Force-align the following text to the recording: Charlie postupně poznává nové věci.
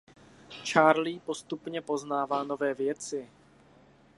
Charlie 0.63 1.19
postupně 1.19 1.81
poznává 1.81 2.43
nové 2.43 2.73
věci. 2.73 3.29